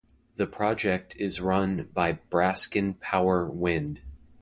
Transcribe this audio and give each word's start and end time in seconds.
The 0.35 0.47
project 0.47 1.15
is 1.17 1.39
run 1.39 1.91
by 1.93 2.13
Brascan 2.31 2.99
Power 2.99 3.47
Wind. 3.47 4.01